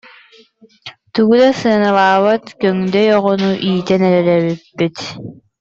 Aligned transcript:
Тугу 1.13 1.35
да 1.43 1.51
сыаналаабат 1.59 2.43
көҥдөй 2.61 3.07
оҕону 3.17 3.49
иитэн 3.69 4.01
эрэр 4.19 4.43
эбиппит 4.53 4.95